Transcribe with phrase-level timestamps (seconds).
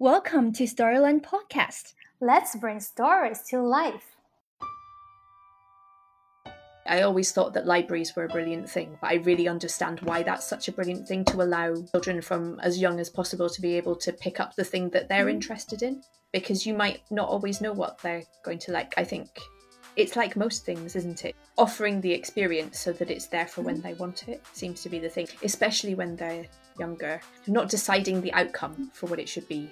[0.00, 1.92] Welcome to Storyland Podcast.
[2.22, 4.16] Let's bring stories to life.
[6.86, 10.46] I always thought that libraries were a brilliant thing, but I really understand why that's
[10.46, 13.94] such a brilliant thing to allow children from as young as possible to be able
[13.96, 15.34] to pick up the thing that they're mm-hmm.
[15.34, 16.02] interested in.
[16.32, 18.94] Because you might not always know what they're going to like.
[18.96, 19.28] I think
[19.96, 21.36] it's like most things, isn't it?
[21.58, 23.88] Offering the experience so that it's there for when mm-hmm.
[23.88, 26.46] they want it seems to be the thing, especially when they're
[26.78, 27.20] younger.
[27.46, 29.70] Not deciding the outcome for what it should be.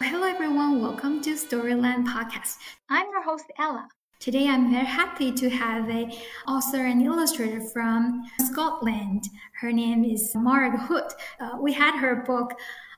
[0.00, 2.56] Hello everyone, welcome to Storyland Podcast.
[2.88, 3.88] I'm your host Ella.
[4.20, 6.10] Today I'm very happy to have a
[6.48, 9.24] author and illustrator from Scotland.
[9.60, 11.12] Her name is Morag Hood.
[11.38, 12.52] Uh, we had her book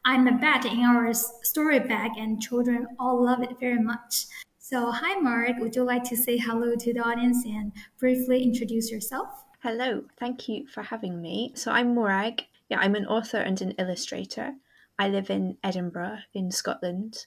[0.04, 4.26] I'm a Bat in our story bag and children all love it very much.
[4.70, 5.56] So hi Mark.
[5.60, 9.28] would you like to say hello to the audience and briefly introduce yourself?
[9.60, 11.52] Hello, thank you for having me.
[11.54, 12.44] So I'm Morag.
[12.68, 14.52] Yeah, I'm an author and an illustrator.
[14.98, 17.24] I live in Edinburgh in Scotland,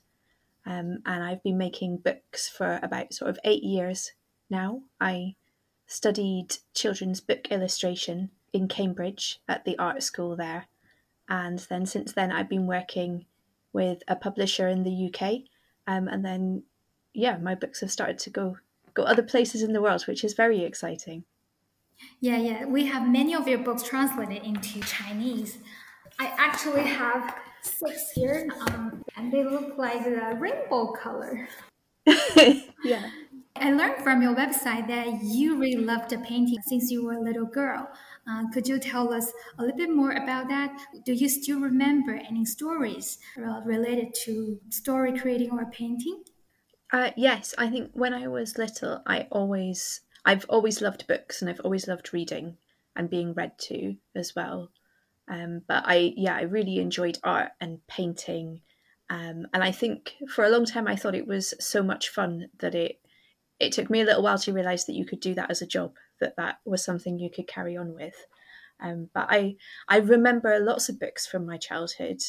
[0.68, 4.12] um, and I've been making books for about sort of eight years
[4.52, 4.84] now.
[5.00, 5.34] I
[5.88, 10.68] studied children's book illustration in Cambridge at the art school there,
[11.28, 13.26] and then since then I've been working
[13.74, 15.50] with a publisher in the UK,
[15.88, 16.66] um, and then
[17.14, 18.58] yeah, my books have started to go
[18.94, 21.24] go other places in the world, which is very exciting.
[22.20, 25.60] Yeah, yeah, we have many of your books translated into Chinese.
[26.20, 31.48] I actually have six here, um, and they look like the rainbow color.
[32.84, 33.10] yeah.
[33.56, 37.22] I learned from your website that you really loved the painting since you were a
[37.22, 37.88] little girl.
[38.28, 40.80] Uh, could you tell us a little bit more about that?
[41.06, 46.24] Do you still remember any stories uh, related to story creating or painting?
[46.92, 51.50] Uh, yes, I think when I was little, I always, I've always loved books and
[51.50, 52.58] I've always loved reading
[52.96, 54.72] and being read to as well.
[55.30, 58.62] Um, but I, yeah, I really enjoyed art and painting.
[59.10, 62.50] Um, and I think for a long time I thought it was so much fun
[62.60, 62.98] that it
[63.60, 65.68] it took me a little while to realize that you could do that as a
[65.68, 68.16] job, that that was something you could carry on with.
[68.80, 69.56] Um, but I
[69.88, 72.22] I remember lots of books from my childhood.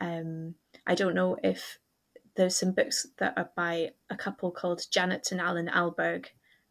[0.00, 0.56] Um,
[0.86, 1.78] I don't know if
[2.36, 6.26] there's some books that are by a couple called Janet and Allan Ahlberg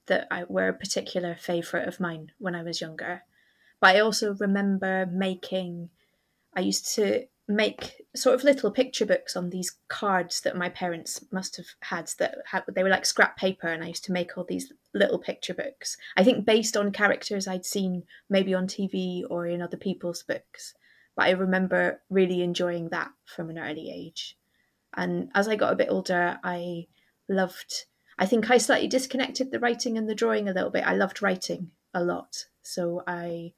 [0.08, 3.24] that I, were a particular favourite of mine when I was younger.
[3.80, 5.90] But I also remember making,
[6.56, 11.24] I used to make sort of little picture books on these cards that my parents
[11.32, 14.38] must have had that had, they were like scrap paper and I used to make
[14.38, 15.98] all these little picture books.
[16.18, 20.74] I think based on characters I'd seen maybe on TV or in other people's books.
[21.16, 24.38] But I remember really enjoying that from an early age.
[24.96, 26.88] And as I got a bit older, I
[27.28, 27.86] loved
[28.18, 30.88] I think I slightly disconnected the writing and the drawing a little bit.
[30.88, 32.46] I loved writing a lot.
[32.62, 33.54] So I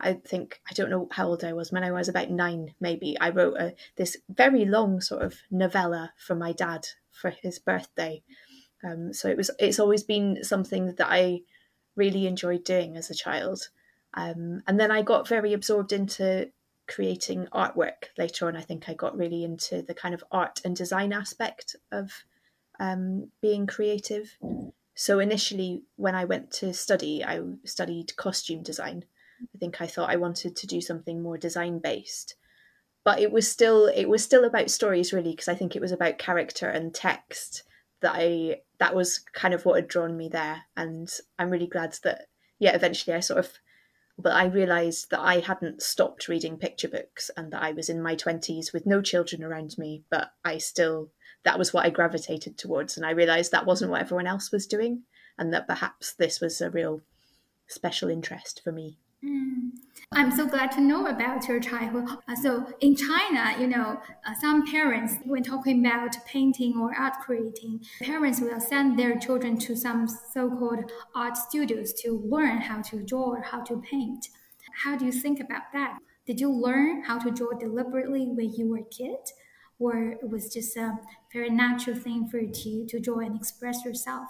[0.00, 3.16] I think I don't know how old I was when I was about nine, maybe.
[3.20, 8.22] I wrote a, this very long sort of novella for my dad for his birthday.
[8.84, 11.42] Um, so it was it's always been something that I
[11.96, 13.68] really enjoyed doing as a child.
[14.14, 16.50] Um, and then I got very absorbed into
[16.88, 18.56] creating artwork later on.
[18.56, 22.10] I think I got really into the kind of art and design aspect of
[22.80, 24.36] um, being creative.
[24.94, 29.04] So initially, when I went to study, I studied costume design.
[29.54, 32.36] I think I thought I wanted to do something more design based,
[33.04, 35.92] but it was still it was still about stories really because I think it was
[35.92, 37.64] about character and text
[38.00, 41.96] that I that was kind of what had drawn me there, and I'm really glad
[42.04, 42.26] that
[42.58, 43.50] yeah eventually I sort of
[44.18, 48.02] but I realised that I hadn't stopped reading picture books and that I was in
[48.02, 51.10] my 20s with no children around me, but I still,
[51.44, 52.96] that was what I gravitated towards.
[52.96, 55.02] And I realised that wasn't what everyone else was doing,
[55.38, 57.00] and that perhaps this was a real
[57.66, 58.98] special interest for me.
[59.24, 59.70] Mm.
[60.10, 62.08] I'm so glad to know about your childhood.
[62.28, 67.14] Uh, so in China, you know, uh, some parents, when talking about painting or art
[67.24, 73.02] creating, parents will send their children to some so-called art studios to learn how to
[73.02, 74.28] draw or how to paint.
[74.82, 75.98] How do you think about that?
[76.26, 79.18] Did you learn how to draw deliberately when you were a kid?
[79.78, 80.98] Or it was just a
[81.32, 84.28] very natural thing for you to, to draw and express yourself?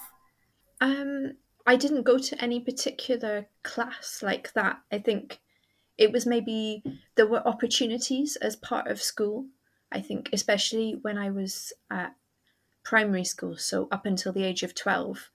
[0.81, 1.33] Um,
[1.67, 4.81] I didn't go to any particular class like that.
[4.91, 5.41] I think
[5.99, 6.83] it was maybe
[7.15, 9.47] there were opportunities as part of school.
[9.91, 12.15] I think, especially when I was at
[12.83, 15.31] primary school, so up until the age of 12,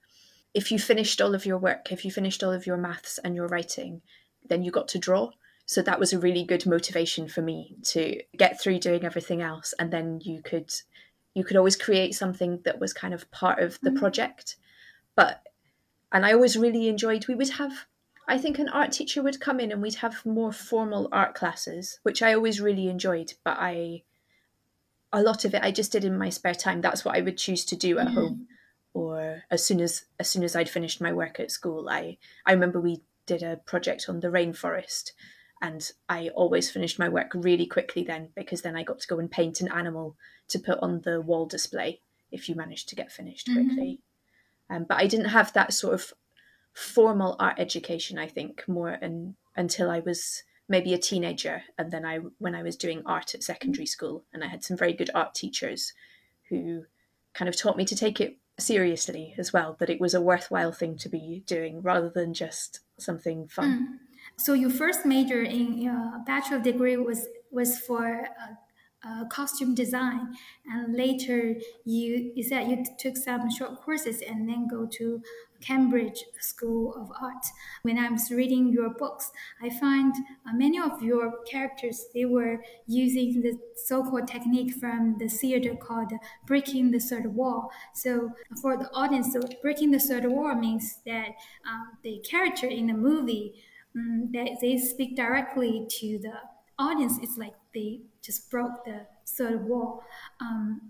[0.52, 3.36] if you finished all of your work, if you finished all of your maths and
[3.36, 4.02] your writing,
[4.48, 5.30] then you got to draw.
[5.66, 9.74] So that was a really good motivation for me to get through doing everything else.
[9.78, 10.72] And then you could
[11.34, 13.98] you could always create something that was kind of part of the mm-hmm.
[13.98, 14.56] project.
[15.14, 15.42] But
[16.12, 17.26] and I always really enjoyed.
[17.28, 17.86] We would have
[18.28, 21.98] I think an art teacher would come in and we'd have more formal art classes,
[22.02, 24.02] which I always really enjoyed, but I
[25.10, 26.82] a lot of it I just did in my spare time.
[26.82, 28.14] That's what I would choose to do at mm.
[28.14, 28.48] home
[28.92, 31.88] or as soon as as soon as I'd finished my work at school.
[31.88, 35.12] I I remember we did a project on the rainforest
[35.62, 39.18] and I always finished my work really quickly then because then I got to go
[39.18, 40.16] and paint an animal
[40.48, 42.00] to put on the wall display
[42.30, 43.92] if you managed to get finished quickly.
[43.92, 44.07] Mm-hmm.
[44.70, 46.12] Um, but I didn't have that sort of
[46.72, 48.18] formal art education.
[48.18, 52.62] I think more and until I was maybe a teenager, and then I when I
[52.62, 55.92] was doing art at secondary school, and I had some very good art teachers
[56.48, 56.84] who
[57.34, 59.76] kind of taught me to take it seriously as well.
[59.78, 63.70] That it was a worthwhile thing to be doing rather than just something fun.
[63.70, 64.08] Mm.
[64.36, 68.54] So your first major in your bachelor degree was was for uh,
[69.06, 70.34] uh, costume design,
[70.66, 71.54] and later
[71.84, 75.22] you you said you took some short courses and then go to
[75.60, 77.44] Cambridge School of Art.
[77.82, 79.30] When I was reading your books,
[79.62, 80.14] I find
[80.46, 86.12] uh, many of your characters they were using the so-called technique from the theater called
[86.46, 87.70] breaking the third wall.
[87.94, 91.30] So for the audience, so breaking the third wall means that
[91.66, 93.62] uh, the character in the movie
[93.96, 96.34] um, that they speak directly to the
[96.78, 97.18] audience.
[97.22, 100.02] It's like they just broke the third wall.
[100.40, 100.80] Um,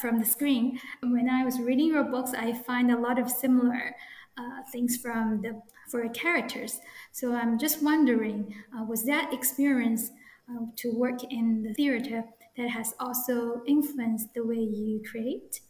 [0.00, 3.94] from the screen, when I was reading your books, I find a lot of similar
[4.36, 5.60] uh, things from the
[5.90, 6.80] for characters.
[7.12, 10.10] So I'm just wondering, uh, was that experience
[10.50, 12.24] uh, to work in the theater
[12.56, 15.60] that has also influenced the way you create?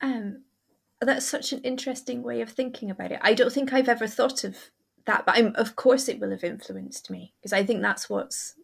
[0.00, 0.44] Um,
[1.00, 3.20] that's such an interesting way of thinking about it.
[3.22, 4.56] I don't think I've ever thought of
[5.06, 8.54] that, but I'm, of course it will have influenced me because I think that's what's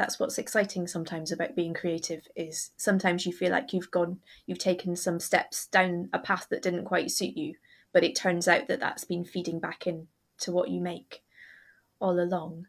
[0.00, 4.58] that's what's exciting sometimes about being creative is sometimes you feel like you've gone you've
[4.58, 7.54] taken some steps down a path that didn't quite suit you
[7.92, 10.06] but it turns out that that's been feeding back in
[10.38, 11.22] to what you make
[12.00, 12.66] all along.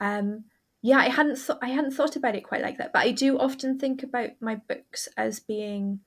[0.00, 0.44] Um
[0.82, 3.38] yeah i hadn't thought i hadn't thought about it quite like that but i do
[3.38, 6.00] often think about my books as being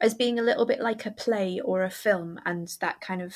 [0.00, 3.34] as being a little bit like a play or a film and that kind of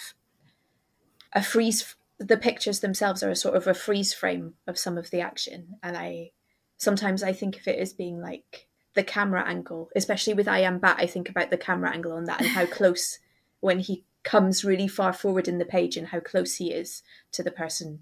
[1.32, 5.10] a freeze the pictures themselves are a sort of a freeze frame of some of
[5.10, 6.30] the action and i
[6.76, 10.78] sometimes i think of it as being like the camera angle especially with i am
[10.78, 13.18] bat i think about the camera angle on that and how close
[13.60, 17.42] when he comes really far forward in the page and how close he is to
[17.42, 18.00] the person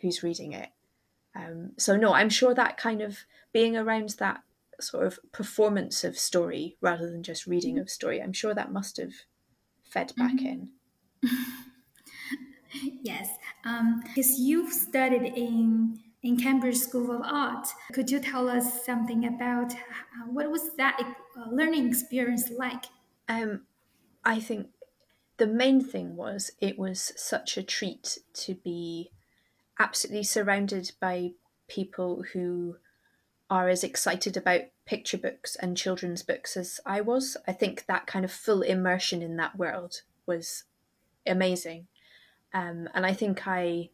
[0.00, 0.68] who's reading it
[1.34, 3.20] um, so no i'm sure that kind of
[3.52, 4.42] being around that
[4.80, 7.82] sort of performance of story rather than just reading mm-hmm.
[7.82, 9.12] of story i'm sure that must have
[9.82, 10.46] fed back mm-hmm.
[10.46, 10.68] in
[13.02, 13.28] Yes,
[13.62, 17.66] because um, you've studied in in Cambridge School of Art.
[17.92, 22.84] Could you tell us something about uh, what was that uh, learning experience like?
[23.28, 23.62] Um,
[24.24, 24.68] I think
[25.38, 29.10] the main thing was it was such a treat to be
[29.78, 31.32] absolutely surrounded by
[31.68, 32.76] people who
[33.48, 37.36] are as excited about picture books and children's books as I was.
[37.48, 40.64] I think that kind of full immersion in that world was
[41.26, 41.86] amazing.
[42.52, 43.90] Um, and I think I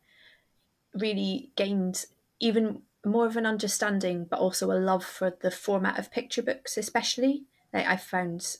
[0.94, 2.06] really gained
[2.40, 6.76] even more of an understanding, but also a love for the format of picture books,
[6.76, 7.44] especially.
[7.72, 8.56] Like I found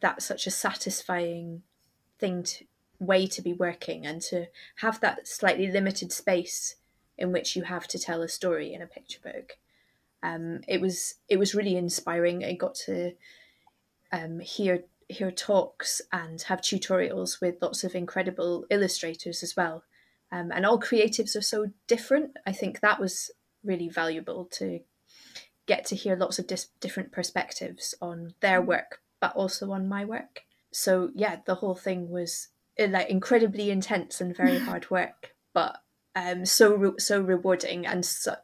[0.00, 1.62] that such a satisfying
[2.18, 2.64] thing to
[3.00, 4.46] way to be working and to
[4.76, 6.76] have that slightly limited space
[7.16, 9.58] in which you have to tell a story in a picture book.
[10.22, 12.44] Um, it was it was really inspiring.
[12.44, 13.12] I got to
[14.12, 19.84] um, hear hear talks and have tutorials with lots of incredible illustrators as well.
[20.32, 22.36] Um, and all creatives are so different.
[22.46, 23.30] I think that was
[23.64, 24.80] really valuable to
[25.66, 30.04] get to hear lots of dis- different perspectives on their work, but also on my
[30.04, 30.42] work.
[30.72, 32.48] So yeah, the whole thing was
[32.78, 35.80] uh, like incredibly intense and very hard work, but
[36.14, 38.36] um, so re- so rewarding and so,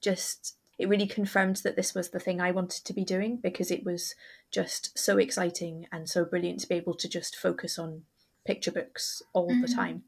[0.00, 3.70] just it really confirmed that this was the thing I wanted to be doing because
[3.70, 4.14] it was
[4.50, 8.02] just so exciting and so brilliant to be able to just focus on
[8.46, 9.60] picture books all mm-hmm.
[9.60, 10.04] the time.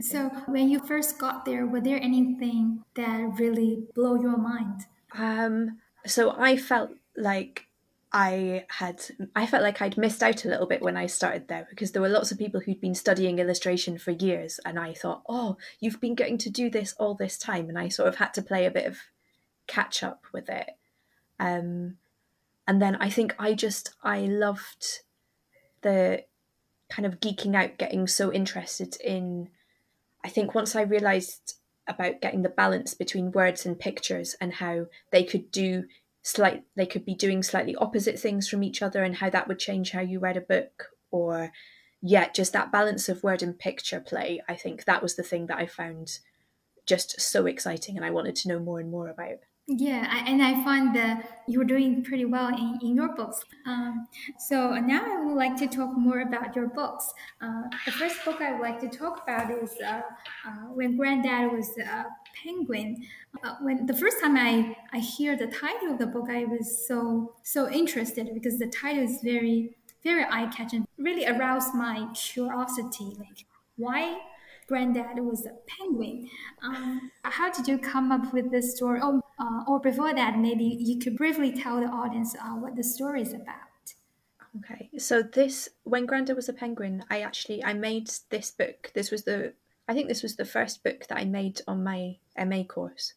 [0.00, 4.82] So, when you first got there, were there anything that really blew your mind?
[5.16, 7.66] Um, so I felt like
[8.12, 9.02] I had
[9.34, 12.02] I felt like I'd missed out a little bit when I started there because there
[12.02, 16.00] were lots of people who'd been studying illustration for years and I thought, "Oh, you've
[16.00, 18.66] been getting to do this all this time." And I sort of had to play
[18.66, 18.98] a bit of
[19.66, 20.70] catch up with it.
[21.38, 21.96] Um,
[22.66, 25.00] and then I think I just I loved
[25.82, 26.24] the
[26.88, 29.48] kind of geeking out, getting so interested in.
[30.24, 31.54] I think once I realized
[31.88, 35.84] about getting the balance between words and pictures and how they could do
[36.24, 39.58] slight they could be doing slightly opposite things from each other and how that would
[39.58, 41.50] change how you read a book or
[42.02, 44.42] yeah, just that balance of word and picture play.
[44.48, 46.18] I think that was the thing that I found
[46.84, 49.38] just so exciting, and I wanted to know more and more about.
[49.68, 53.44] Yeah, I, and I find that you're doing pretty well in, in your books.
[53.64, 54.06] Um,
[54.38, 57.14] so now I would like to talk more about your books.
[57.40, 60.02] Uh, the first book I would like to talk about is uh,
[60.46, 62.06] uh, When Granddad Was a
[62.42, 63.06] Penguin.
[63.42, 66.86] Uh, when the first time I, I hear the title of the book, I was
[66.86, 70.84] so so interested because the title is very very eye catching.
[70.98, 73.14] Really aroused my curiosity.
[73.16, 74.18] Like why
[74.68, 76.28] granddad was a penguin.
[76.62, 79.00] Um, how did you come up with this story?
[79.02, 82.84] Oh, uh, or before that, maybe you could briefly tell the audience uh, what the
[82.84, 83.56] story is about.
[84.58, 88.92] Okay, so this when Grandad was a penguin, I actually I made this book.
[88.94, 89.54] This was the
[89.88, 93.14] I think this was the first book that I made on my MA course.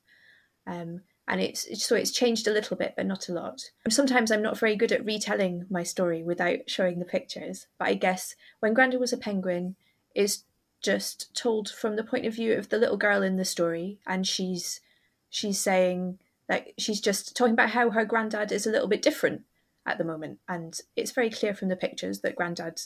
[0.65, 4.43] Um, and it's so it's changed a little bit but not a lot sometimes i'm
[4.43, 8.75] not very good at retelling my story without showing the pictures but i guess when
[8.75, 9.75] grandad was a penguin
[10.13, 10.43] is
[10.81, 14.27] just told from the point of view of the little girl in the story and
[14.27, 14.81] she's
[15.29, 19.41] she's saying like she's just talking about how her granddad is a little bit different
[19.85, 20.39] at the moment.
[20.47, 22.81] And it's very clear from the pictures that granddad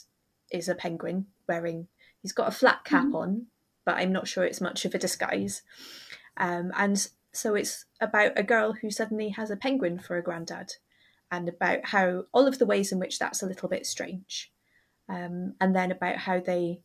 [0.50, 1.88] is a penguin wearing
[2.22, 3.16] he's got a flat cap mm-hmm.
[3.16, 3.46] on
[3.84, 5.62] but i'm not sure it's much of a disguise.
[6.36, 10.74] Um, and so it's about a girl who suddenly has a penguin for a granddad
[11.30, 14.50] and about how all of the ways in which that's a little bit strange.
[15.08, 16.80] Um, and then about how they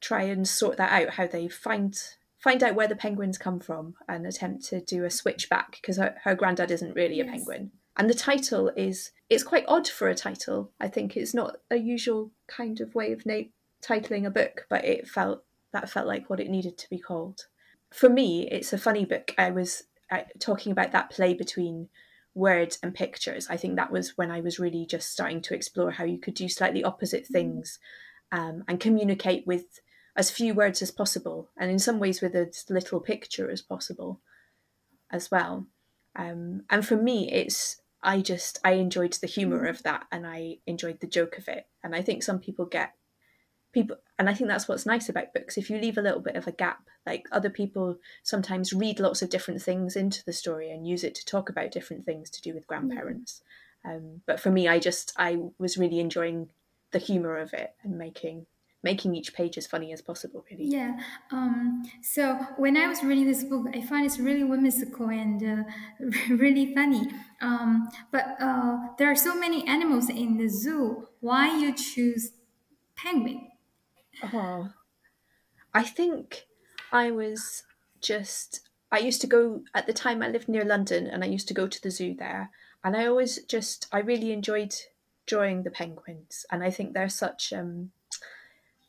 [0.00, 2.00] try and sort that out how they find
[2.38, 5.96] find out where the penguins come from and attempt to do a switch back because
[5.96, 7.26] her, her granddad isn't really yes.
[7.26, 7.72] a penguin.
[7.96, 10.70] And the title is it's quite odd for a title.
[10.80, 13.50] I think it's not a usual kind of way of na-
[13.82, 17.46] titling a book but it felt that felt like what it needed to be called.
[17.92, 19.34] For me it's a funny book.
[19.36, 21.88] I was uh, talking about that play between
[22.34, 23.48] words and pictures.
[23.50, 26.34] I think that was when i was really just starting to explore how you could
[26.34, 27.32] do slightly opposite mm.
[27.32, 27.78] things
[28.30, 29.80] um, and communicate with
[30.18, 34.20] as few words as possible, and in some ways with as little picture as possible
[35.12, 35.66] as well.
[36.16, 40.58] Um, and for me, it's I just I enjoyed the humor of that, and I
[40.66, 41.68] enjoyed the joke of it.
[41.84, 42.94] And I think some people get
[43.72, 45.56] people, and I think that's what's nice about books.
[45.56, 49.22] If you leave a little bit of a gap, like other people sometimes read lots
[49.22, 52.42] of different things into the story and use it to talk about different things to
[52.42, 53.42] do with grandparents.
[53.84, 56.48] Um, but for me, I just I was really enjoying
[56.90, 58.46] the humor of it and making
[58.82, 60.64] making each page as funny as possible really.
[60.64, 60.98] Yeah
[61.32, 65.62] um, so when i was reading this book i find it's really whimsical and uh,
[66.30, 67.08] really funny.
[67.40, 71.08] Um, but uh, there are so many animals in the zoo.
[71.20, 72.32] Why you choose
[72.96, 73.48] penguin?
[74.32, 74.72] Oh
[75.74, 76.46] i think
[76.92, 77.62] i was
[78.00, 81.48] just i used to go at the time i lived near london and i used
[81.48, 82.50] to go to the zoo there.
[82.84, 84.74] And i always just i really enjoyed
[85.26, 86.46] drawing the penguins.
[86.50, 87.90] And i think they're such um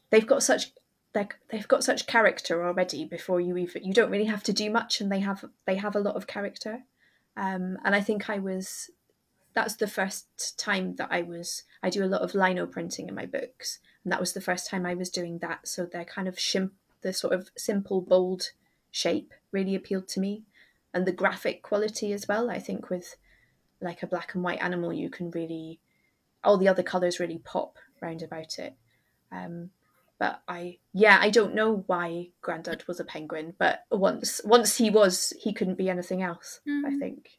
[0.10, 0.72] they've got such
[1.14, 5.02] they've got such character already before you even you don't really have to do much
[5.02, 6.84] and they have they have a lot of character.
[7.38, 8.90] Um, and i think i was
[9.54, 13.16] that's the first time that i was i do a lot of lino printing in
[13.16, 13.80] my books.
[14.04, 15.68] And that was the first time i was doing that.
[15.68, 18.52] So they're kind of shimp the sort of simple bold
[18.92, 20.44] shape really appealed to me.
[20.94, 23.16] And the graphic quality as well i think with
[23.82, 25.80] like a black and white animal you can really
[26.44, 28.76] all the other colors really pop round about it.
[29.32, 29.72] Um,
[30.20, 34.90] but I yeah I don't know why Grandad was a penguin, but once once he
[34.90, 36.60] was, he couldn't be anything else.
[36.68, 36.86] Mm.
[36.86, 37.30] I think.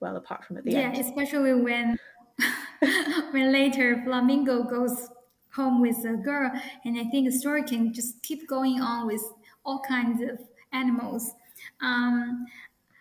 [0.00, 0.96] Well, apart from at the yeah, end.
[0.96, 1.98] Yeah, especially when
[3.30, 5.08] when later Flamingo goes
[5.54, 6.50] home with a girl,
[6.84, 9.22] and I think the story can just keep going on with
[9.64, 10.38] all kinds of
[10.72, 11.32] animals.
[11.80, 12.46] Um,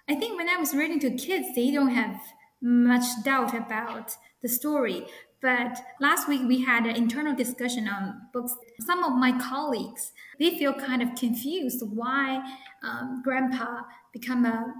[0.09, 2.19] I think when I was reading to kids, they don't have
[2.61, 5.05] much doubt about the story.
[5.41, 8.55] But last week we had an internal discussion on books.
[8.81, 12.41] Some of my colleagues they feel kind of confused why
[12.83, 14.73] um, Grandpa become a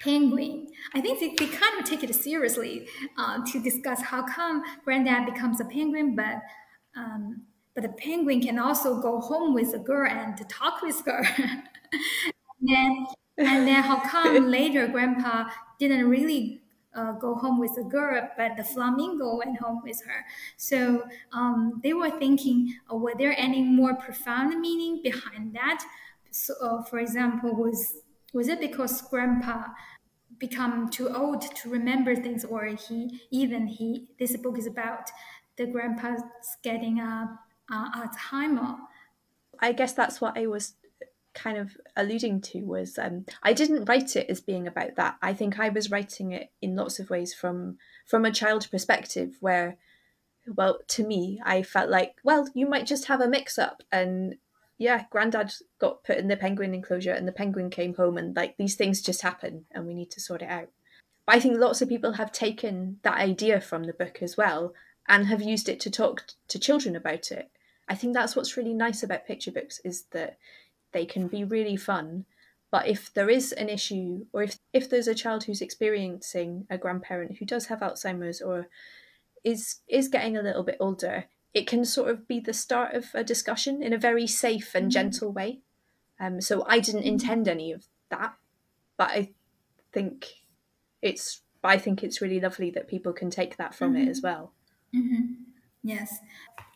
[0.00, 0.68] penguin.
[0.94, 2.86] I think they, they kind of take it seriously
[3.18, 6.42] uh, to discuss how come Granddad becomes a penguin, but
[6.96, 7.42] um,
[7.74, 11.26] but the penguin can also go home with a girl and talk with her.
[11.38, 11.62] and
[12.60, 13.06] then
[13.38, 16.62] and then how come later Grandpa didn't really
[16.96, 20.24] uh, go home with the girl, but the flamingo went home with her.
[20.56, 25.84] So um, they were thinking, uh, were there any more profound meaning behind that?
[26.30, 27.98] So, uh, for example, was
[28.32, 29.64] was it because Grandpa
[30.38, 34.08] become too old to remember things, or he even he?
[34.18, 35.10] This book is about
[35.56, 36.22] the grandpa's
[36.62, 37.38] getting a,
[37.70, 38.76] a Alzheimer.
[39.60, 40.74] I guess that's what I was
[41.36, 45.16] kind of alluding to was um, I didn't write it as being about that.
[45.22, 49.36] I think I was writing it in lots of ways from from a child perspective,
[49.40, 49.76] where
[50.46, 53.82] well, to me, I felt like, well, you might just have a mix up.
[53.90, 54.36] And
[54.78, 58.56] yeah, granddad got put in the penguin enclosure and the penguin came home, and like
[58.56, 60.68] these things just happen and we need to sort it out.
[61.26, 64.72] But I think lots of people have taken that idea from the book as well
[65.08, 67.50] and have used it to talk to children about it.
[67.88, 70.38] I think that's what's really nice about picture books is that
[70.96, 72.24] they can be really fun.
[72.70, 76.78] But if there is an issue, or if, if there's a child who's experiencing a
[76.78, 78.68] grandparent who does have Alzheimer's or
[79.44, 83.04] is is getting a little bit older, it can sort of be the start of
[83.12, 84.98] a discussion in a very safe and mm-hmm.
[84.98, 85.60] gentle way.
[86.18, 87.20] Um, so I didn't mm-hmm.
[87.20, 88.32] intend any of that,
[88.96, 89.32] but I
[89.92, 90.26] think
[91.02, 94.08] it's I think it's really lovely that people can take that from mm-hmm.
[94.08, 94.52] it as well.
[94.94, 95.34] Mm-hmm.
[95.82, 96.20] Yes.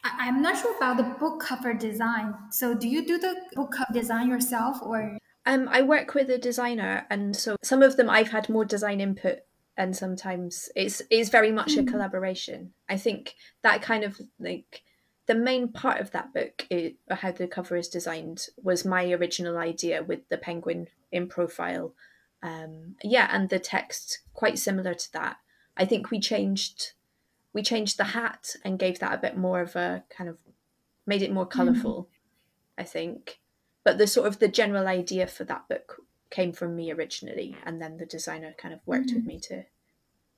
[0.02, 2.34] I- am not sure about the book cover design.
[2.50, 5.18] So, do you do the book cover design yourself or?
[5.46, 9.00] Um, I work with a designer, and so some of them I've had more design
[9.00, 9.40] input,
[9.76, 11.88] and sometimes it's it's very much mm-hmm.
[11.88, 12.72] a collaboration.
[12.88, 14.82] I think that kind of like
[15.26, 19.58] the main part of that book, it, how the cover is designed, was my original
[19.58, 21.94] idea with the penguin in profile.
[22.42, 25.36] Um, yeah, and the text quite similar to that.
[25.76, 26.92] I think we changed
[27.52, 30.38] we changed the hat and gave that a bit more of a kind of
[31.06, 32.82] made it more colorful mm.
[32.82, 33.40] i think
[33.84, 37.80] but the sort of the general idea for that book came from me originally and
[37.82, 39.14] then the designer kind of worked mm.
[39.14, 39.28] with mm-hmm.
[39.28, 39.64] me to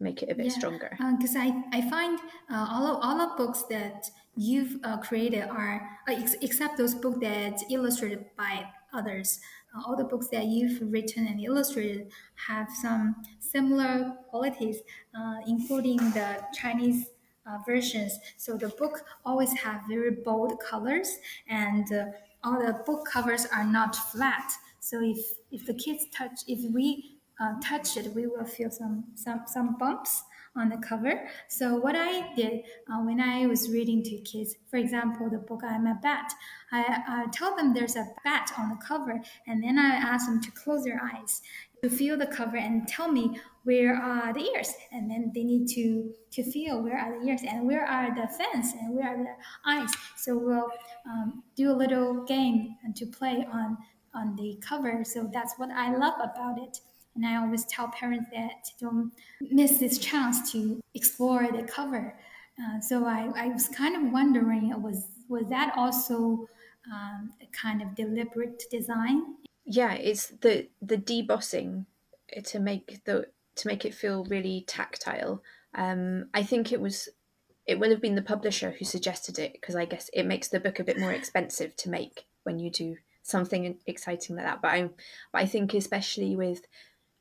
[0.01, 0.53] make it a bit yeah.
[0.53, 2.19] stronger because uh, I, I find
[2.51, 6.95] uh, all of all of books that you've uh, created are uh, ex- except those
[6.95, 9.39] books that illustrated by others
[9.85, 12.11] all the books that you've written and illustrated
[12.47, 14.79] have some similar qualities,
[15.19, 17.07] uh, including the Chinese
[17.47, 18.19] uh, versions.
[18.37, 22.07] So the book always have very bold colors, and uh,
[22.45, 24.53] all the book covers are not flat.
[24.81, 25.19] So if
[25.51, 29.77] if the kids touch, if we uh, touch it, we will feel some some some
[29.79, 30.23] bumps
[30.57, 31.29] on the cover.
[31.49, 35.63] So what I did uh, when I was reading to kids, for example, the book
[35.65, 36.33] I'm a Bat,
[36.73, 40.41] I, I tell them there's a bat on the cover, and then I ask them
[40.43, 41.41] to close their eyes
[41.83, 45.69] to feel the cover and tell me where are the ears, and then they need
[45.69, 49.17] to to feel where are the ears and where are the fins and where are
[49.17, 49.91] the eyes.
[50.17, 50.69] So we'll
[51.07, 53.79] um, do a little game to play on
[54.15, 55.05] on the cover.
[55.05, 56.81] So that's what I love about it.
[57.15, 62.15] And I always tell parents that don't miss this chance to explore the cover.
[62.59, 66.49] Uh, so I, I was kind of wondering, was was that also
[66.93, 69.37] um, a kind of deliberate design?
[69.65, 71.87] Yeah, it's the the debossing
[72.45, 75.43] to make the to make it feel really tactile.
[75.75, 77.09] Um, I think it was
[77.67, 80.61] it would have been the publisher who suggested it because I guess it makes the
[80.61, 84.63] book a bit more expensive to make when you do something exciting like that.
[84.63, 84.83] But I
[85.33, 86.67] but I think especially with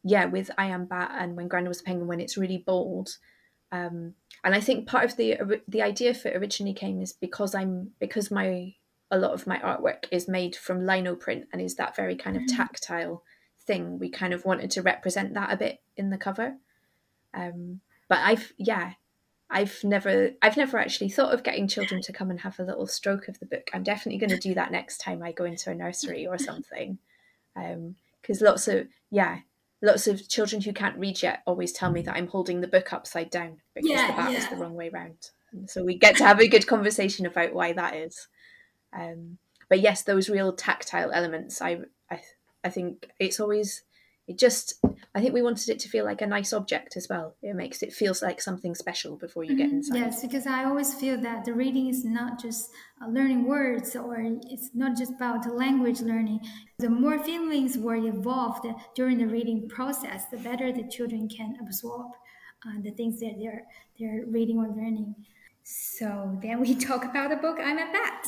[0.04, 3.18] yeah, with I Am Bat and When Grandad Was a Penguin, when it's really bold.
[3.72, 7.56] Um, and I think part of the the idea for it originally came is because
[7.56, 8.74] I'm because my
[9.12, 12.38] a lot of my artwork is made from lino print and is that very kind
[12.38, 12.58] of mm-hmm.
[12.58, 13.24] tactile
[13.60, 14.00] thing.
[14.00, 16.56] We kind of wanted to represent that a bit in the cover.
[17.34, 18.94] Um, but I've yeah,
[19.50, 22.88] I've never I've never actually thought of getting children to come and have a little
[22.88, 23.70] stroke of the book.
[23.74, 26.98] I'm definitely going to do that next time I go into a nursery or something.
[27.54, 29.40] because um, lots of yeah
[29.82, 32.94] lots of children who can't read yet always tell me that I'm holding the book
[32.94, 34.38] upside down because yeah, the back yeah.
[34.38, 35.18] is the wrong way round.
[35.52, 38.28] And so we get to have a good conversation about why that is.
[38.94, 39.38] Um,
[39.70, 42.22] but yes, those real tactile elements, I, I,
[42.64, 43.84] I think it's always
[44.32, 44.66] it just
[45.16, 47.28] i think we wanted it to feel like a nice object as well.
[47.50, 49.78] It makes it feels like something special before you get mm-hmm.
[49.78, 49.98] inside.
[49.98, 52.62] Yes because i always feel that the reading is not just
[53.02, 54.16] uh, learning words or
[54.54, 56.40] it's not just about language learning.
[56.86, 58.66] The more feelings were evolved
[59.00, 62.10] during the reading process the better the children can absorb
[62.66, 63.64] uh, the things that they're
[64.00, 65.16] they're reading or learning.
[65.64, 66.08] So
[66.44, 67.58] then we talk about the book.
[67.60, 68.22] I'm a bat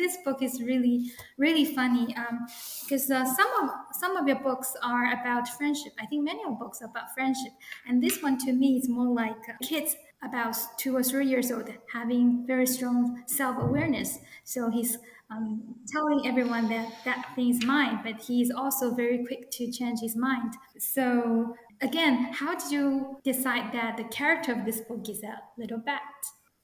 [0.00, 2.46] this book is really really funny um,
[2.82, 5.92] because uh, some of some of your books are about friendship.
[6.00, 7.52] I think many of books are about friendship,
[7.86, 11.50] and this one to me is more like uh, kids about two or three years
[11.50, 14.18] old having very strong self awareness.
[14.44, 14.98] So he's
[15.30, 20.00] um, telling everyone that that thing is mine, but he's also very quick to change
[20.00, 20.54] his mind.
[20.78, 25.78] So again, how did you decide that the character of this book is a little
[25.78, 26.00] bat?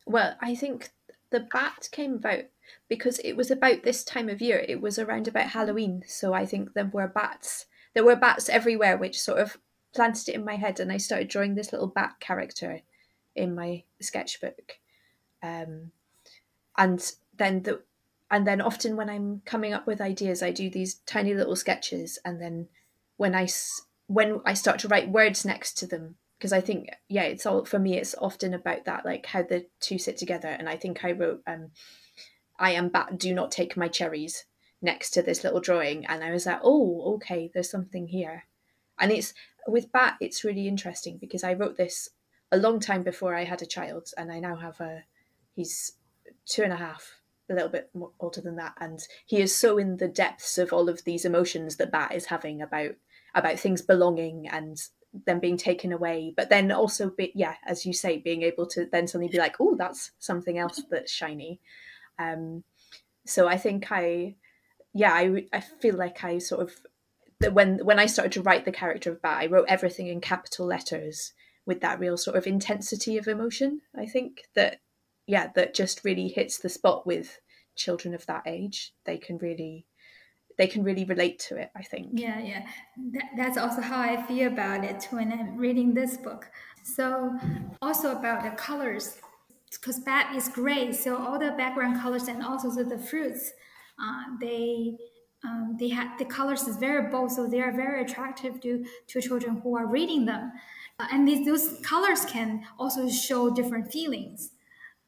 [0.07, 0.91] Well, I think
[1.31, 2.45] the bat came about
[2.89, 4.65] because it was about this time of year.
[4.69, 7.67] It was around about Halloween, so I think there were bats.
[7.95, 9.59] There were bats everywhere, which sort of
[9.95, 12.83] planted it in my head, and I started drawing this little bat character
[13.35, 14.79] in my sketchbook.
[15.43, 15.93] Um,
[16.77, 17.83] and then the
[18.31, 22.19] and then often when I'm coming up with ideas, I do these tiny little sketches,
[22.25, 22.69] and then
[23.17, 23.49] when I
[24.07, 27.65] when I start to write words next to them, because I think yeah, it's all
[27.65, 27.97] for me.
[27.97, 30.49] It's often about that, like how the two sit together.
[30.49, 31.71] And I think I wrote, um,
[32.59, 33.19] "I am bat.
[33.19, 34.45] Do not take my cherries."
[34.83, 38.45] Next to this little drawing, and I was like, "Oh, okay, there's something here."
[38.99, 39.35] And it's
[39.67, 42.11] with bat, it's really interesting because I wrote this
[42.53, 45.05] a long time before I had a child, and I now have a.
[45.55, 45.93] He's
[46.45, 47.17] two and a half,
[47.51, 50.73] a little bit more older than that, and he is so in the depths of
[50.73, 52.95] all of these emotions that bat is having about
[53.35, 54.89] about things belonging and
[55.25, 58.87] them being taken away, but then also be yeah, as you say, being able to
[58.91, 61.61] then suddenly be like, oh, that's something else that's shiny.
[62.19, 62.65] Um,
[63.27, 64.37] so I think I,
[64.95, 66.73] yeah, I I feel like I sort of
[67.41, 70.21] that when when I started to write the character of Bat, I wrote everything in
[70.21, 71.33] capital letters
[71.67, 73.81] with that real sort of intensity of emotion.
[73.95, 74.81] I think that
[75.27, 77.41] yeah, that just really hits the spot with
[77.75, 78.95] children of that age.
[79.05, 79.87] They can really
[80.59, 82.67] they can really relate to it i think yeah yeah
[83.13, 86.51] that, that's also how i feel about it when i'm reading this book
[86.83, 87.37] so
[87.83, 89.19] also about the colors
[89.73, 93.53] because bat is gray so all the background colors and also the fruits
[94.01, 94.97] uh, they
[95.45, 99.21] um, they have the colors is very bold so they are very attractive to to
[99.21, 100.53] children who are reading them
[100.99, 104.51] uh, and these those colors can also show different feelings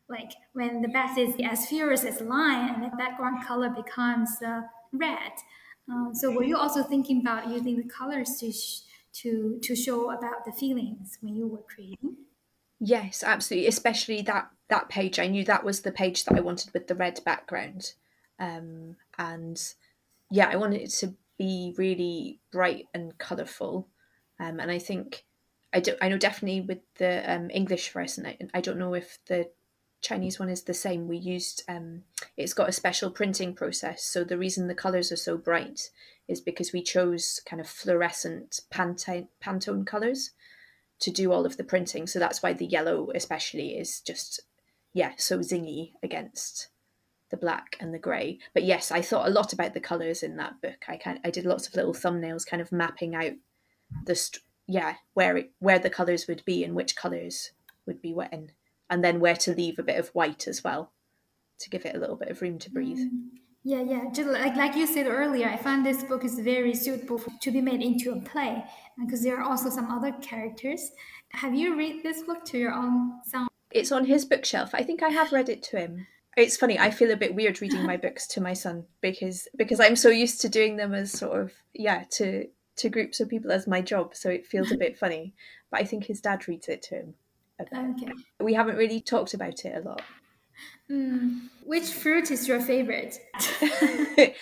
[0.08, 4.62] like when the bat is as furious as lion and the background color becomes uh,
[4.92, 5.32] red.
[5.90, 8.80] Um, so were you also thinking about using the colors to sh-
[9.14, 12.16] to to show about the feelings when you were creating?
[12.80, 13.68] Yes, absolutely.
[13.68, 15.18] Especially that that page.
[15.18, 17.94] I knew that was the page that I wanted with the red background,
[18.38, 19.60] um, and
[20.30, 23.88] yeah, I wanted it to be really bright and colourful.
[24.38, 25.24] Um, and I think
[25.72, 25.94] I do.
[26.00, 28.26] I know definitely with the um, English version.
[28.26, 29.50] I, I don't know if the
[30.00, 31.08] Chinese one is the same.
[31.08, 32.04] We used um,
[32.36, 34.04] it's got a special printing process.
[34.04, 35.90] So the reason the colors are so bright
[36.28, 40.30] is because we chose kind of fluorescent Pantone, Pantone colors
[41.00, 42.06] to do all of the printing.
[42.06, 44.40] So that's why the yellow, especially, is just
[44.94, 46.68] yeah so zingy against
[47.30, 48.38] the black and the grey.
[48.54, 50.84] But yes, I thought a lot about the colors in that book.
[50.88, 53.32] I kind I did lots of little thumbnails, kind of mapping out
[54.04, 57.52] the st- yeah where it, where the colors would be and which colors
[57.86, 58.52] would be when
[58.90, 60.92] and then where to leave a bit of white as well
[61.58, 62.98] to give it a little bit of room to breathe.
[62.98, 63.38] Mm.
[63.68, 64.04] Yeah, yeah.
[64.10, 67.50] Just like, like you said earlier, I find this book is very suitable for, to
[67.50, 68.64] be made into a play
[68.98, 70.90] because there are also some other characters.
[71.32, 73.46] Have you read this book to your own son?
[73.70, 74.70] It's on his bookshelf.
[74.72, 76.06] I think I have read it to him.
[76.34, 76.78] It's funny.
[76.78, 80.08] I feel a bit weird reading my books to my son because because I'm so
[80.08, 83.82] used to doing them as sort of yeah to to groups of people as my
[83.82, 84.14] job.
[84.14, 85.34] So it feels a bit funny.
[85.70, 87.14] But I think his dad reads it to him.
[87.60, 88.12] Okay.
[88.40, 90.00] We haven't really talked about it a lot.
[90.90, 91.48] Mm.
[91.64, 93.18] Which fruit is your favorite?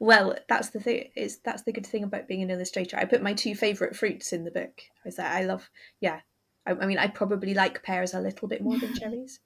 [0.00, 1.10] well, that's the thing.
[1.16, 2.96] Is that's the good thing about being an illustrator.
[2.96, 4.80] I put my two favorite fruits in the book.
[5.04, 5.68] I like, I love,
[6.00, 6.20] yeah.
[6.66, 9.40] I, I mean, I probably like pears a little bit more than cherries.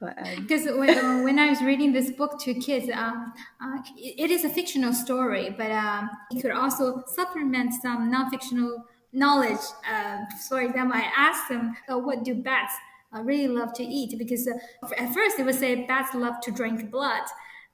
[0.00, 0.78] But because um...
[0.78, 4.44] when, uh, when I was reading this book to kids, um, uh, it, it is
[4.44, 9.64] a fictional story, but um, you could also supplement some non-fictional knowledge.
[9.90, 12.74] Uh, for example, I asked them, oh, what do bats
[13.14, 14.18] uh, really love to eat?
[14.18, 17.22] Because uh, at first they would say bats love to drink blood.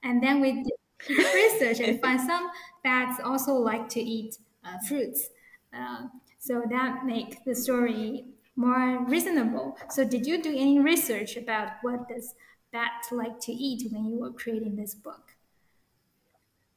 [0.03, 0.73] And then we did
[1.09, 2.49] research and find some
[2.83, 5.29] bats also like to eat uh, fruits.
[5.73, 6.07] Uh,
[6.39, 9.77] so that make the story more reasonable.
[9.89, 12.33] So did you do any research about what does
[12.71, 15.31] bat like to eat when you were creating this book?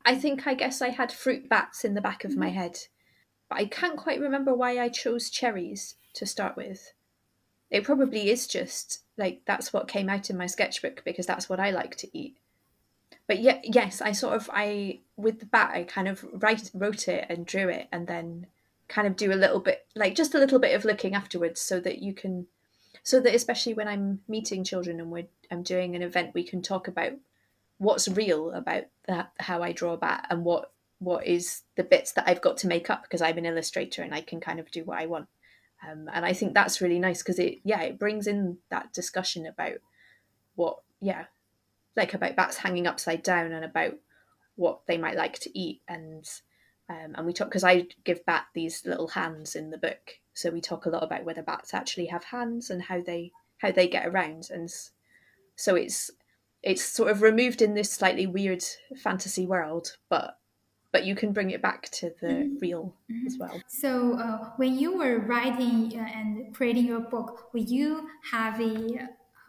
[0.04, 2.78] I think I guess I had fruit bats in the back of my head
[3.48, 6.92] but I can't quite remember why I chose cherries to start with.
[7.70, 11.60] It probably is just like that's what came out in my sketchbook because that's what
[11.60, 12.38] I like to eat.
[13.26, 17.08] But yeah, yes, I sort of I with the bat I kind of write wrote
[17.08, 18.46] it and drew it and then
[18.88, 21.78] kind of do a little bit like just a little bit of looking afterwards so
[21.80, 22.46] that you can
[23.02, 26.62] so that especially when I'm meeting children and we're I'm doing an event we can
[26.62, 27.12] talk about
[27.76, 32.12] what's real about that how I draw a bat and what what is the bits
[32.12, 34.70] that I've got to make up because I'm an illustrator and I can kind of
[34.70, 35.28] do what I want.
[35.86, 39.46] Um, and I think that's really nice because it, yeah, it brings in that discussion
[39.46, 39.78] about
[40.56, 41.26] what, yeah,
[41.96, 43.94] like about bats hanging upside down and about
[44.56, 45.82] what they might like to eat.
[45.88, 46.28] And
[46.90, 50.50] um, and we talk because I give bat these little hands in the book, so
[50.50, 53.88] we talk a lot about whether bats actually have hands and how they how they
[53.88, 54.48] get around.
[54.50, 54.70] And
[55.54, 56.10] so it's
[56.62, 58.64] it's sort of removed in this slightly weird
[58.96, 60.37] fantasy world, but
[60.92, 62.58] but you can bring it back to the mm-hmm.
[62.60, 63.26] real mm-hmm.
[63.26, 63.60] as well.
[63.68, 69.08] So, uh, when you were writing uh, and creating your book, will you have a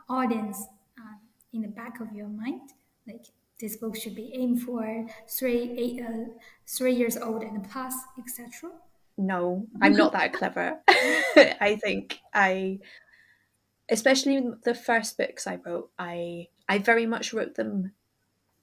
[0.09, 0.65] audience
[0.99, 1.17] uh,
[1.53, 2.71] in the back of your mind,
[3.07, 3.25] like
[3.59, 6.31] this book should be aimed for three, eight, uh,
[6.67, 8.71] three years old and plus, etc.?
[9.19, 10.79] no, I'm not that clever.
[10.87, 12.79] I think I,
[13.89, 17.93] especially the first books I wrote, I I very much wrote them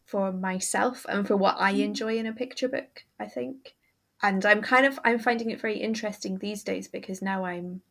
[0.06, 1.82] for myself and for what I Mm-hmm.
[1.82, 3.04] enjoy in a picture book.
[3.20, 3.74] I think,
[4.22, 7.82] and I'm kind of I'm finding it very interesting these days because now I'm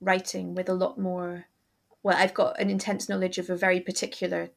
[0.00, 1.46] writing with a lot more.
[2.02, 4.50] Well, I've got an intense knowledge of a very particular,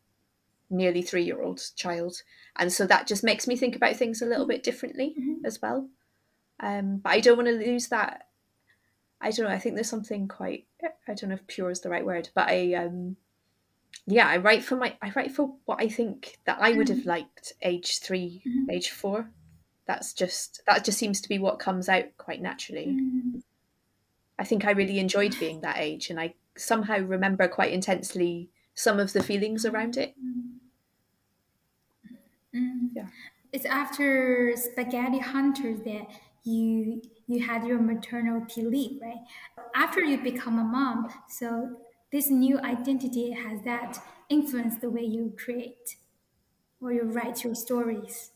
[0.70, 2.22] nearly three year old child,
[2.56, 5.46] and so that just makes me think about things a little bit differently Mhm.
[5.46, 5.90] as well.
[6.60, 8.28] Um, but I don't want to lose that.
[9.20, 9.52] I don't know.
[9.52, 10.68] I think there's something quite.
[11.08, 13.18] I don't know if pure is the right word, but I um,
[14.06, 14.96] yeah, I write for my.
[15.02, 18.72] I write for what I think that I would have liked age 3 Mhm.
[18.72, 19.32] age four.
[19.86, 22.88] That's just that just seems to be what comes out quite naturally.
[22.88, 23.44] Mm.
[24.40, 29.00] I think I really enjoyed being that age, and I somehow remember quite intensely some
[29.00, 30.16] of the feelings around it.
[32.54, 32.90] Mm.
[32.94, 33.08] Yeah.
[33.52, 36.08] It's after Spaghetti Hunters that
[36.44, 39.20] you you had your maternity leave, right?
[39.76, 45.34] After you become a mom, so this new identity has that influenced the way you
[45.38, 45.98] create
[46.82, 48.32] or you write your stories.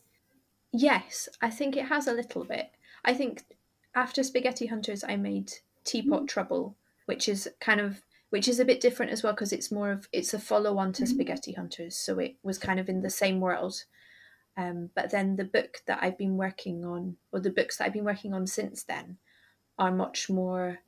[0.74, 2.72] Yes, I think it has a little bit.
[3.04, 3.44] I think
[3.94, 5.52] after Spaghetti Hunters, I made
[5.84, 9.74] Teapot Trouble, which is kind of which is a bit different as well because it's
[9.74, 13.02] more of it's a follow on to Spaghetti Hunters, so it was kind of in
[13.02, 13.84] the same world.
[14.58, 17.94] Um, but then the book that I've been working on, or the books that I've
[17.94, 19.18] been working on since then,
[19.78, 20.80] are much more.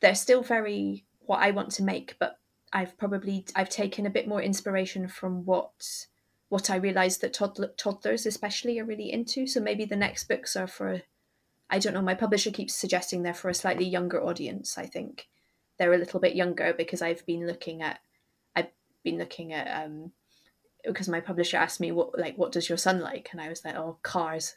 [0.00, 2.38] They're still very what I want to make, but
[2.72, 6.06] I've probably I've taken a bit more inspiration from what
[6.48, 9.46] what I realised that toddler, toddlers especially are really into.
[9.46, 11.02] So maybe the next books are for,
[11.68, 12.02] I don't know.
[12.02, 14.78] My publisher keeps suggesting they're for a slightly younger audience.
[14.78, 15.26] I think
[15.78, 17.98] they're a little bit younger because I've been looking at,
[18.54, 18.70] I've
[19.02, 20.12] been looking at um,
[20.84, 23.64] because my publisher asked me what like what does your son like, and I was
[23.64, 24.54] like, oh, cars.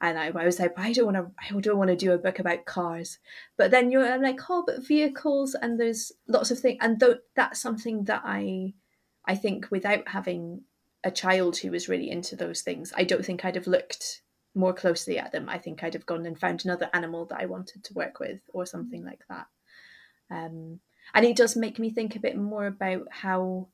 [0.00, 2.18] And I, I was like, I don't want to, I don't want to do a
[2.18, 3.18] book about cars.
[3.56, 7.18] But then you're I'm like, oh, but vehicles, and there's lots of things, and th-
[7.34, 8.74] that's something that I,
[9.26, 10.62] I think without having
[11.04, 14.22] a child who was really into those things, I don't think I'd have looked
[14.54, 15.48] more closely at them.
[15.48, 18.40] I think I'd have gone and found another animal that I wanted to work with
[18.52, 19.46] or something like that.
[20.30, 20.80] Um,
[21.14, 23.68] and it does make me think a bit more about how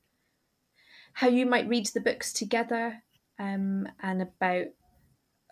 [1.14, 3.02] how you might read the books together
[3.38, 4.66] um, and about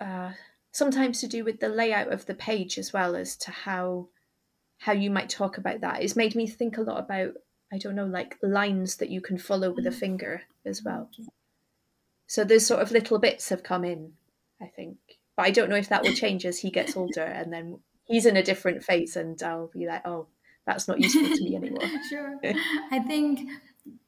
[0.01, 0.33] uh,
[0.73, 4.09] sometimes to do with the layout of the page as well as to how
[4.79, 6.03] how you might talk about that.
[6.03, 7.35] It's made me think a lot about
[7.73, 9.95] I don't know like lines that you can follow with a mm.
[9.95, 11.09] finger as well.
[12.27, 14.13] So those sort of little bits have come in,
[14.61, 14.97] I think.
[15.37, 18.27] But I don't know if that will change as he gets older and then he's
[18.27, 20.27] in a different phase and I'll be like, oh,
[20.67, 21.89] that's not useful to me anymore.
[22.11, 22.39] sure.
[22.91, 23.49] I think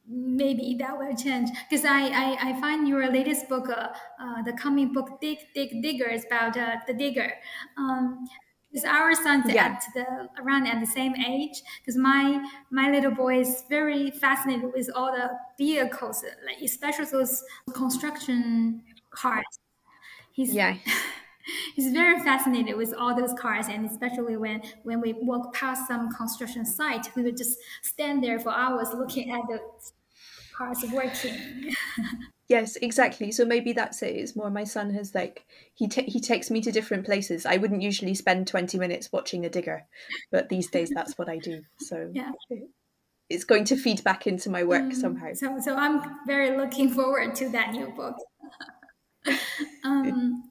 [0.07, 3.89] maybe that will change because I, I, I find your latest book, uh,
[4.19, 7.33] uh, the coming book, Dig, Dig, Digger, is about uh, the digger.
[7.77, 8.25] Um,
[8.71, 9.67] because our son's Yeah.
[9.67, 11.61] at the around at the same age.
[11.79, 17.41] Because my my little boy is very fascinated with all the vehicles, like especially those
[17.73, 19.45] construction cars.
[20.33, 20.77] He's Yeah.
[21.75, 26.09] he's very fascinated with all those cars and especially when when we walk past some
[26.11, 29.59] construction site we would just stand there for hours looking at the
[30.57, 31.73] cars working
[32.47, 33.31] Yes, exactly.
[33.31, 34.15] So maybe that's it.
[34.15, 37.43] It's more my son has like he ta- he takes me to different places.
[37.43, 39.87] I wouldn't usually spend twenty minutes watching a digger,
[40.31, 41.63] but these days that's what I do.
[41.79, 42.33] So Yeah.
[43.31, 45.33] it's going to feed back into my work somehow.
[45.33, 48.15] so so i'm very looking forward to that new book
[49.83, 50.43] um,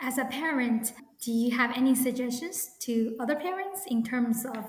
[0.00, 4.64] as a parent do you have any suggestions to other parents in terms of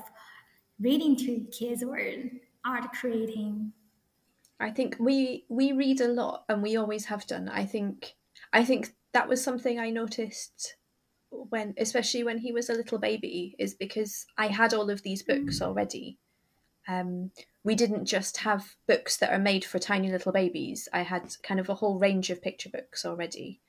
[0.80, 1.98] reading to kids or
[2.66, 3.72] art creating
[4.62, 7.50] I think we we read a lot and we always have done.
[7.50, 8.14] I think
[8.54, 10.76] I think that was something I noticed
[11.32, 15.24] when especially when he was a little baby is because I had all of these
[15.24, 16.20] books already.
[16.88, 17.32] Um
[17.64, 20.88] we didn't just have books that are made for tiny little babies.
[20.94, 23.62] I had kind of a whole range of picture books already.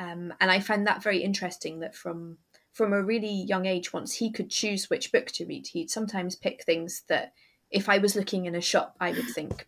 [0.00, 2.38] Um, and I find that very interesting that from
[2.72, 6.34] from a really young age, once he could choose which book to read, he'd sometimes
[6.34, 7.32] pick things that
[7.70, 9.66] if I was looking in a shop, I would think,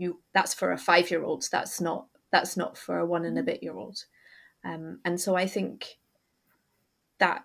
[0.00, 3.38] you that's for a five year old that's not that's not for a one and
[3.38, 3.98] a bit year old
[4.64, 5.98] um, and so i think
[7.18, 7.44] that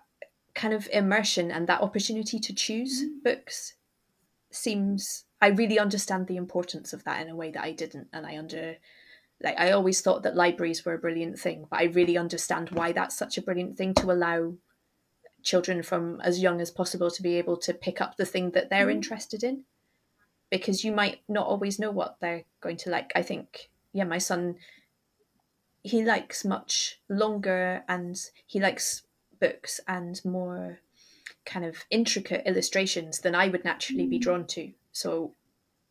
[0.54, 3.74] kind of immersion and that opportunity to choose books
[4.50, 8.26] seems i really understand the importance of that in a way that i didn't and
[8.26, 8.76] i under
[9.42, 12.92] like i always thought that libraries were a brilliant thing but i really understand why
[12.92, 14.54] that's such a brilliant thing to allow
[15.42, 18.68] children from as young as possible to be able to pick up the thing that
[18.68, 19.62] they're interested in
[20.50, 23.10] because you might not always know what they're going to like.
[23.14, 24.56] I think, yeah, my son,
[25.82, 29.02] he likes much longer and he likes
[29.40, 30.80] books and more
[31.44, 34.22] kind of intricate illustrations than I would naturally be Mm.
[34.22, 34.72] drawn to.
[34.92, 35.32] So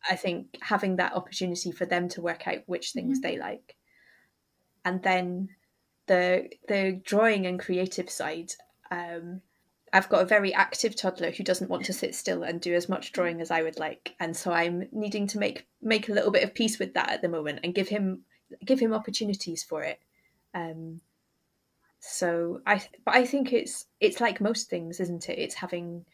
[0.09, 3.23] I think having that opportunity for them to work out which things Mhm.
[3.23, 3.75] they like,
[4.83, 5.49] and then
[6.07, 8.53] the the drawing and creative side.
[8.91, 9.41] Um,
[9.93, 12.89] I've got a very active toddler who doesn't want to sit still and do as
[12.89, 16.31] much drawing as I would like, and so I'm needing to make make a little
[16.31, 18.25] bit of peace with that at the moment and give him
[18.65, 19.99] give him opportunities for it.
[20.53, 21.01] Um,
[21.99, 25.39] so I, but I think it's it's like most things, isn't it?
[25.39, 26.05] It's having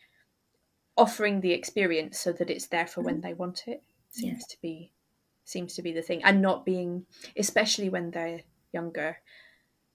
[1.01, 3.27] offering the experience so that it's there for when mm-hmm.
[3.27, 3.81] they want it.
[4.11, 4.91] Seems to be
[5.43, 9.17] seems to be the thing, and not being, especially when they're younger,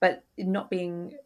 [0.01, 1.16] but not being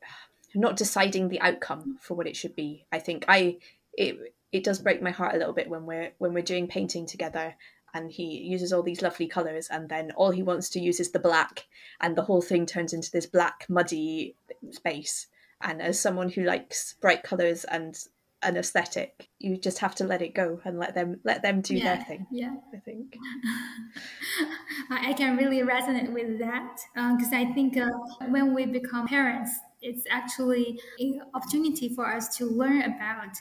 [0.55, 2.85] not deciding the outcome for what it should be.
[2.93, 3.59] I think I
[3.97, 7.07] it it does break my heart a little bit when we're when we're doing painting
[7.07, 7.55] together
[7.95, 11.11] and he uses all these lovely colors and then all he wants to use is
[11.11, 11.67] the black
[12.01, 14.37] and the whole thing turns into this black muddy
[14.71, 15.27] space
[15.61, 18.05] and as someone who likes bright colors and
[18.43, 21.77] an aesthetic you just have to let it go and let them let them do
[21.77, 22.55] yeah, their thing Yeah.
[22.75, 23.17] i think
[24.91, 27.89] I, can really resonate with that because I think uh,
[28.29, 33.37] when we become parents, it's actually an opportunity for us to learn about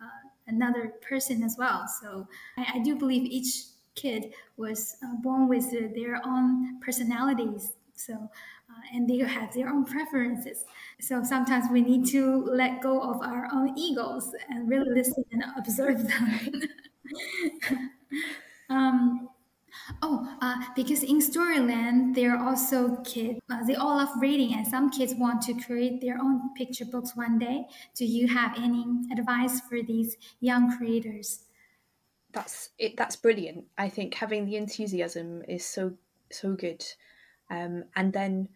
[0.00, 1.86] uh, another person as well.
[2.00, 3.64] So I, I do believe each
[3.94, 7.72] kid was uh, born with uh, their own personalities.
[7.96, 8.30] So
[8.74, 10.64] uh, and they have their own preferences.
[11.00, 15.44] So sometimes we need to let go of our own egos and really listen and
[15.56, 16.62] observe them.
[18.70, 19.28] um,
[20.02, 23.40] Oh, uh, because in Storyland, there are also kids.
[23.50, 27.16] Uh, they all love reading, and some kids want to create their own picture books
[27.16, 27.66] one day.
[27.96, 31.44] Do you have any advice for these young creators?
[32.32, 35.96] that's it that's brilliant i think having the enthusiasm is so
[36.30, 36.84] so good
[37.50, 38.48] um, and then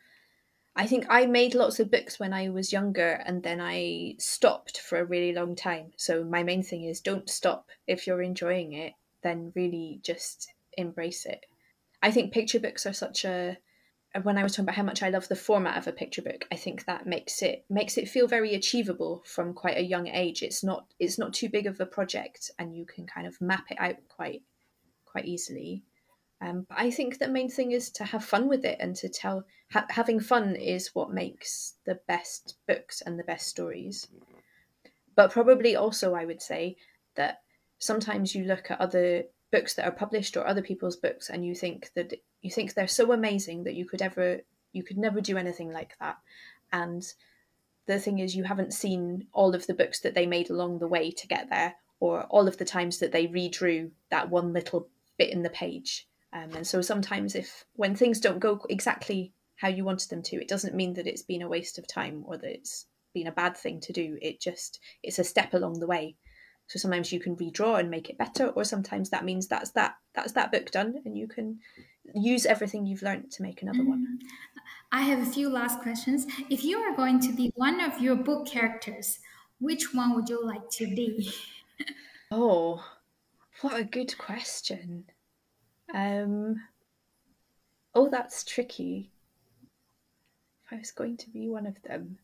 [0.79, 4.81] i think i made lots of books when i was younger and then i stopped
[4.81, 8.73] for a really long time so my main thing is don't stop if you're enjoying
[8.73, 11.45] it then really just embrace it
[12.03, 13.59] i think picture books are such a
[14.15, 16.23] uh, when I was talking about how much I love the format of a picture
[16.23, 20.07] book, I think that makes it makes it feel very achievable from quite a young
[20.09, 20.43] age.
[20.43, 23.67] It's not it's not too big of a project, and you can kind of map
[23.71, 24.43] it out quite
[25.05, 25.83] quite easily.
[26.41, 29.09] Um, but I think the main thing is to have fun with it and to
[29.09, 29.45] tell.
[29.73, 34.09] Ha- having fun is what makes the best books and the best stories.
[35.15, 36.77] But probably also, I would say
[37.17, 37.43] that
[37.79, 41.55] sometimes you look at other books that are published or other people's books and you
[41.55, 44.41] think that you think they're so amazing that you could ever
[44.73, 46.19] you could never do anything like that
[46.73, 47.15] and
[47.87, 50.87] the thing is you haven't seen all of the books that they made along the
[50.87, 54.89] way to get there or all of the times that they redrew that one little
[55.17, 59.69] bit in the page um, and so sometimes if when things don't go exactly how
[59.69, 62.37] you wanted them to it doesn't mean that it's been a waste of time or
[62.37, 65.87] that it's been a bad thing to do it just it's a step along the
[65.87, 66.17] way
[66.69, 69.95] so sometimes you can redraw and make it better, or sometimes that means that's that
[70.15, 71.61] that's that book done, and you can
[72.15, 74.19] use everything you've learned to make another one.
[74.93, 76.27] I have a few last questions.
[76.51, 79.19] If you are going to be one of your book characters,
[79.61, 81.33] which one would you like to be?
[82.31, 82.85] Oh,
[83.63, 85.07] what a good question.
[85.95, 86.63] Um,
[87.95, 89.11] oh, that's tricky.
[90.67, 92.19] If I was going to be one of them,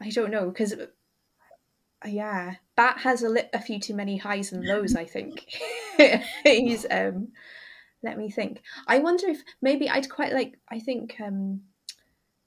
[0.00, 0.74] I don't know because
[2.06, 4.94] yeah, Bat has a, li- a few too many highs and lows.
[4.94, 5.46] I think
[6.44, 6.86] he's.
[6.90, 7.28] Um,
[8.02, 8.62] let me think.
[8.86, 10.58] I wonder if maybe I'd quite like.
[10.68, 11.62] I think um,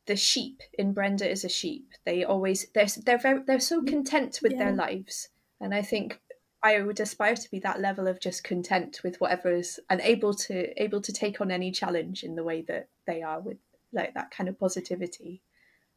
[0.06, 1.92] the sheep in Brenda is a sheep.
[2.06, 6.20] They always they're they're very they're so content with their lives, and I think
[6.64, 10.34] I would aspire to be that level of just content with whatever is and able
[10.36, 13.58] to able to take on any challenge in the way that they are with
[13.92, 15.42] like that kind of positivity.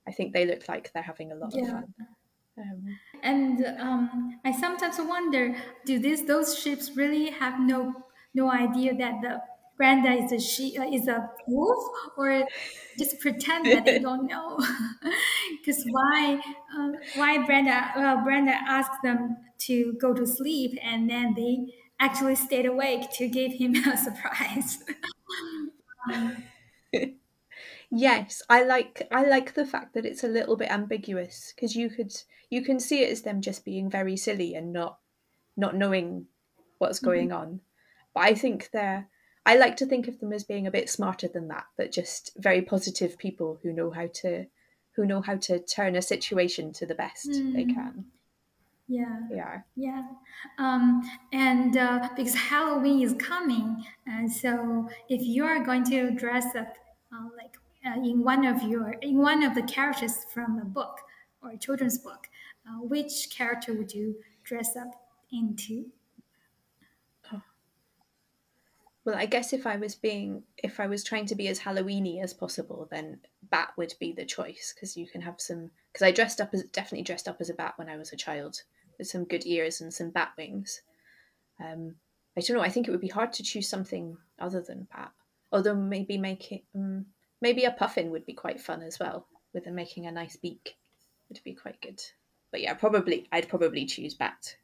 [0.07, 1.95] I think they look like they're having a lot of fun.
[2.57, 7.93] Um, And um, I sometimes wonder, do these those ships really have no
[8.33, 9.43] no idea that the
[9.77, 11.85] Brenda is a she uh, is a wolf,
[12.17, 12.47] or
[12.99, 14.59] just pretend that they don't know?
[15.61, 16.41] Because why
[16.77, 22.35] uh, why Brenda well Brenda asked them to go to sleep, and then they actually
[22.35, 24.79] stayed awake to give him a surprise.
[27.91, 31.89] Yes, I like I like the fact that it's a little bit ambiguous because you
[31.91, 32.13] could
[32.51, 34.99] you can see it as them just being very silly and not
[35.57, 36.29] not knowing
[36.79, 37.61] what's going on.
[38.15, 39.09] But I think they're
[39.47, 42.33] I like to think of them as being a bit smarter than that, but just
[42.39, 44.47] very positive people who know how to
[44.97, 47.75] who know how to turn a situation to the best they Mm.
[47.75, 48.05] can.
[48.87, 49.21] yeah.
[49.31, 49.61] Yeah.
[49.75, 50.03] Yeah,
[50.59, 56.55] um, and uh, because Halloween is coming, and so if you are going to dress
[56.55, 56.75] up
[57.13, 61.01] uh, like uh, in one of your in one of the characters from a book
[61.43, 62.29] or a children's book,
[62.69, 64.93] uh, which character would you dress up
[65.33, 65.87] into?
[69.05, 72.23] Well, I guess if I was being, if I was trying to be as Halloweeny
[72.23, 75.71] as possible, then bat would be the choice because you can have some.
[75.93, 78.17] Because I dressed up as definitely dressed up as a bat when I was a
[78.17, 78.63] child,
[78.99, 80.81] with some good ears and some bat wings.
[81.61, 81.97] Um,
[82.37, 82.63] I don't know.
[82.63, 85.13] I think it would be hard to choose something other than bat.
[85.53, 87.07] Although maybe making um,
[87.43, 90.77] maybe a puffin would be quite fun as well, with making a nice beak.
[91.29, 92.03] Would be quite good.
[92.51, 94.57] But yeah, probably I'd probably choose bat.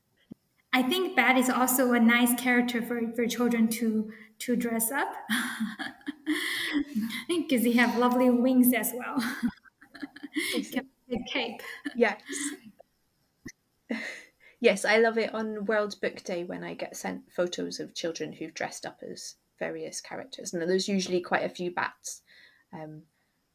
[0.72, 4.10] I think Bat is also a nice character for, for children to
[4.40, 5.12] to dress up
[7.28, 9.22] because they have lovely wings as well.
[11.32, 11.60] cape.
[11.94, 12.20] Yes.
[14.60, 18.32] yes, I love it on World Book Day when I get sent photos of children
[18.32, 22.22] who've dressed up as various characters, and there's usually quite a few bats.
[22.72, 23.02] Um,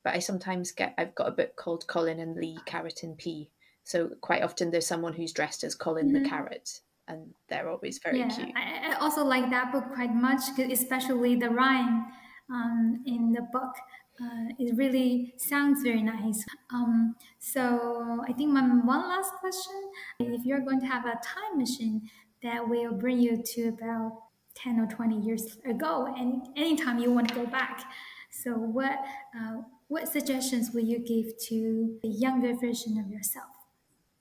[0.03, 3.49] but I sometimes get I've got a book called Colin and Lee Carrot and Pea,
[3.83, 6.23] so quite often there's someone who's dressed as Colin mm-hmm.
[6.23, 8.51] the carrot, and they're always very yeah, cute.
[8.55, 12.05] I, I also like that book quite much, especially the rhyme
[12.51, 13.73] um, in the book.
[14.21, 16.43] Uh, it really sounds very nice.
[16.73, 19.75] Um, so I think my one last question:
[20.19, 22.09] If you're going to have a time machine
[22.41, 24.21] that will bring you to about
[24.55, 27.83] ten or twenty years ago, and anytime you want to go back,
[28.31, 28.99] so what
[29.37, 33.54] uh, what suggestions will you give to the younger version of yourself?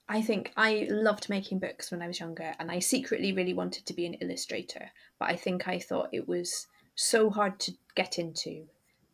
[0.09, 3.87] I think I loved making books when I was younger, and I secretly really wanted
[3.87, 4.91] to be an illustrator.
[5.19, 8.67] But I think I thought it was so hard to get into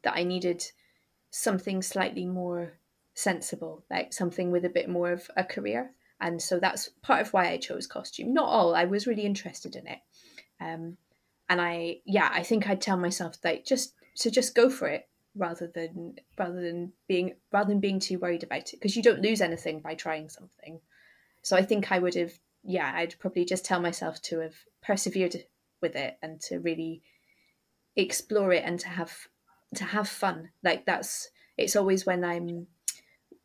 [0.03, 0.65] that I needed
[1.31, 2.79] something slightly more
[3.15, 5.93] sensible, like something with a bit more of a career.
[6.21, 8.35] And so that's part of why I chose costume.
[8.35, 9.99] Not all, I was really interested in it.
[10.61, 10.97] Um,
[11.49, 15.09] and I, yeah, I think I'd tell myself that just to just go for it
[15.35, 19.23] rather than rather than being rather than being too worried about it because you don't
[19.23, 20.81] lose anything by trying something.
[21.43, 25.37] So i think i would have yeah i'd probably just tell myself to have persevered
[25.81, 27.03] with it and to really
[27.97, 29.29] explore it and to have
[29.77, 30.51] to have fun.
[30.63, 32.67] Like that's it's always when i'm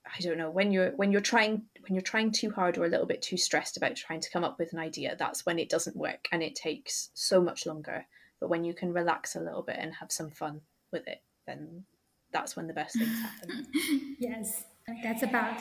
[0.05, 2.89] i don't know when you're when you're trying when you're trying too hard or a
[2.89, 5.69] little bit too stressed about trying to come up with an idea that's when it
[5.69, 8.05] doesn't work and it takes so much longer.
[8.39, 10.61] But when you can relax a little bit and have some fun
[10.91, 11.83] with it then
[12.31, 13.67] that's when the best things happen.
[14.19, 14.65] yes,
[15.03, 15.57] that's about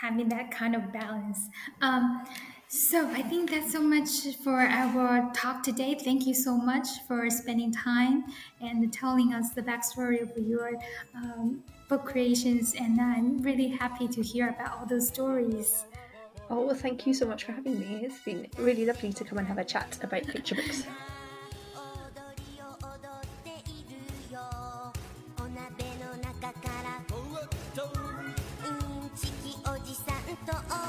[0.00, 1.48] having that kind of balance.
[1.80, 2.26] Um,
[2.68, 5.94] so I think that's so much for our talk today.
[5.94, 8.24] Thank you so much for spending time
[8.60, 10.72] and telling us the backstory of your
[11.14, 12.74] um, book creations.
[12.74, 15.86] And I'm really happy to hear about all those stories.
[16.50, 18.02] Oh, well, thank you so much for having me.
[18.04, 20.84] It's been really lovely to come and have a chat about picture books.
[30.58, 30.87] 어, 어.